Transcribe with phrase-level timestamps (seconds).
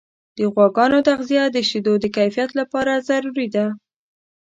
[0.37, 3.65] د غواګانو تغذیه د شیدو د کیفیت لپاره ضروري ده.